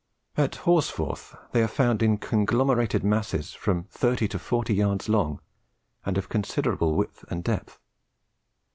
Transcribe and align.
At 0.35 0.53
Horsforth, 0.65 1.37
they 1.51 1.61
are 1.61 1.67
found 1.67 2.01
in 2.01 2.17
conglomerated 2.17 3.03
masses 3.03 3.53
from 3.53 3.83
30 3.91 4.27
to 4.29 4.39
40 4.39 4.73
yards 4.73 5.07
long, 5.07 5.39
and 6.07 6.17
of 6.17 6.27
considerable 6.27 6.95
width 6.95 7.23
and 7.29 7.43
depth. 7.43 7.77